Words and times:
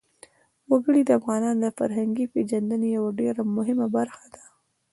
وګړي 0.69 1.01
د 1.05 1.09
افغانانو 1.19 1.59
د 1.63 1.67
فرهنګي 1.77 2.25
پیژندنې 2.33 2.87
یوه 2.97 3.11
ډېره 3.19 3.41
مهمه 3.57 3.87
برخه 3.97 4.25
ده. 4.35 4.43